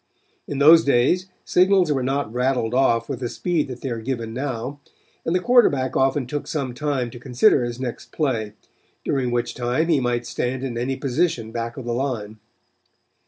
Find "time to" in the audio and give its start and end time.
6.73-7.19